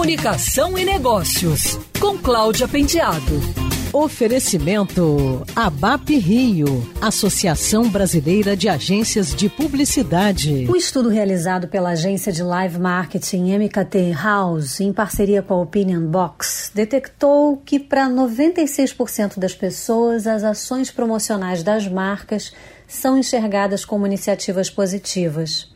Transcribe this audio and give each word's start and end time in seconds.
Comunicação 0.00 0.78
e 0.78 0.84
Negócios, 0.86 1.78
com 2.00 2.16
Cláudia 2.16 2.66
Penteado. 2.66 3.38
Oferecimento 3.92 5.42
ABAP 5.54 6.16
Rio, 6.16 6.90
Associação 7.02 7.86
Brasileira 7.86 8.56
de 8.56 8.66
Agências 8.66 9.34
de 9.34 9.50
Publicidade. 9.50 10.66
Um 10.70 10.74
estudo 10.74 11.10
realizado 11.10 11.68
pela 11.68 11.90
agência 11.90 12.32
de 12.32 12.42
live 12.42 12.78
marketing 12.78 13.58
MKT 13.58 14.12
House, 14.12 14.80
em 14.80 14.90
parceria 14.90 15.42
com 15.42 15.52
a 15.52 15.60
Opinion 15.60 16.06
Box, 16.06 16.72
detectou 16.74 17.58
que 17.58 17.78
para 17.78 18.08
96% 18.08 19.38
das 19.38 19.54
pessoas 19.54 20.26
as 20.26 20.42
ações 20.42 20.90
promocionais 20.90 21.62
das 21.62 21.86
marcas 21.86 22.54
são 22.88 23.18
enxergadas 23.18 23.84
como 23.84 24.06
iniciativas 24.06 24.70
positivas. 24.70 25.68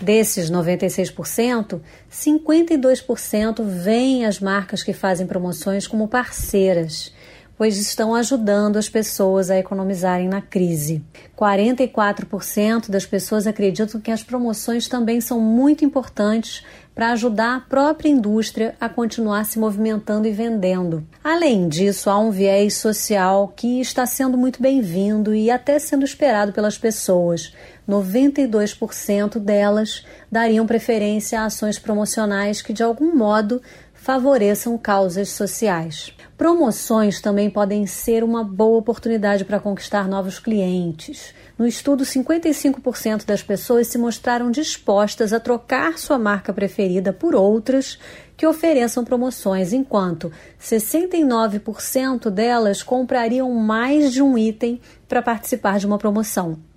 Desses 0.00 0.50
96%, 0.50 1.80
52% 2.10 3.62
veem 3.64 4.24
as 4.24 4.38
marcas 4.38 4.82
que 4.82 4.92
fazem 4.92 5.26
promoções 5.26 5.88
como 5.88 6.06
parceiras 6.06 7.12
pois 7.58 7.76
estão 7.76 8.14
ajudando 8.14 8.76
as 8.76 8.88
pessoas 8.88 9.50
a 9.50 9.58
economizarem 9.58 10.28
na 10.28 10.40
crise. 10.40 11.04
44% 11.36 12.88
das 12.88 13.04
pessoas 13.04 13.48
acreditam 13.48 14.00
que 14.00 14.12
as 14.12 14.22
promoções 14.22 14.86
também 14.86 15.20
são 15.20 15.40
muito 15.40 15.84
importantes 15.84 16.64
para 16.94 17.12
ajudar 17.12 17.56
a 17.56 17.60
própria 17.60 18.08
indústria 18.08 18.74
a 18.80 18.88
continuar 18.88 19.44
se 19.44 19.58
movimentando 19.58 20.26
e 20.26 20.32
vendendo. 20.32 21.06
Além 21.22 21.68
disso, 21.68 22.10
há 22.10 22.18
um 22.18 22.30
viés 22.30 22.74
social 22.74 23.52
que 23.54 23.80
está 23.80 24.04
sendo 24.06 24.36
muito 24.36 24.60
bem-vindo 24.60 25.34
e 25.34 25.50
até 25.50 25.78
sendo 25.78 26.04
esperado 26.04 26.52
pelas 26.52 26.76
pessoas. 26.76 27.52
92% 27.88 29.38
delas 29.38 30.04
dariam 30.30 30.66
preferência 30.66 31.40
a 31.40 31.44
ações 31.46 31.78
promocionais 31.78 32.60
que, 32.60 32.72
de 32.72 32.82
algum 32.82 33.16
modo, 33.16 33.62
favoreçam 34.08 34.78
causas 34.78 35.28
sociais. 35.28 36.14
Promoções 36.34 37.20
também 37.20 37.50
podem 37.50 37.84
ser 37.84 38.24
uma 38.24 38.42
boa 38.42 38.78
oportunidade 38.78 39.44
para 39.44 39.60
conquistar 39.60 40.08
novos 40.08 40.38
clientes. 40.38 41.34
No 41.58 41.66
estudo, 41.66 42.04
55% 42.04 43.26
das 43.26 43.42
pessoas 43.42 43.86
se 43.88 43.98
mostraram 43.98 44.50
dispostas 44.50 45.34
a 45.34 45.38
trocar 45.38 45.98
sua 45.98 46.18
marca 46.18 46.54
preferida 46.54 47.12
por 47.12 47.34
outras 47.34 47.98
que 48.34 48.46
ofereçam 48.46 49.04
promoções, 49.04 49.74
enquanto 49.74 50.32
69% 50.58 52.30
delas 52.30 52.82
comprariam 52.82 53.52
mais 53.52 54.10
de 54.10 54.22
um 54.22 54.38
item 54.38 54.80
para 55.06 55.20
participar 55.20 55.78
de 55.78 55.86
uma 55.86 55.98
promoção. 55.98 56.67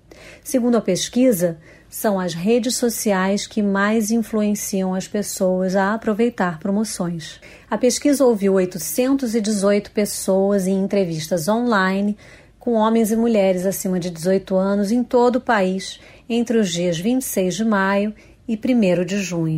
Segundo 0.43 0.77
a 0.77 0.81
pesquisa, 0.81 1.57
são 1.89 2.19
as 2.19 2.33
redes 2.33 2.75
sociais 2.75 3.45
que 3.45 3.61
mais 3.61 4.11
influenciam 4.11 4.95
as 4.95 5.07
pessoas 5.07 5.75
a 5.75 5.93
aproveitar 5.93 6.57
promoções. 6.57 7.41
A 7.69 7.77
pesquisa 7.77 8.25
ouviu 8.25 8.53
818 8.53 9.91
pessoas 9.91 10.67
em 10.67 10.81
entrevistas 10.81 11.47
online 11.47 12.17
com 12.57 12.73
homens 12.73 13.11
e 13.11 13.15
mulheres 13.15 13.65
acima 13.65 13.99
de 13.99 14.09
18 14.09 14.55
anos 14.55 14.91
em 14.91 15.03
todo 15.03 15.37
o 15.37 15.41
país 15.41 15.99
entre 16.29 16.57
os 16.57 16.71
dias 16.71 16.97
26 16.97 17.55
de 17.55 17.65
maio 17.65 18.13
e 18.47 18.55
1 18.55 19.03
de 19.03 19.17
junho. 19.19 19.57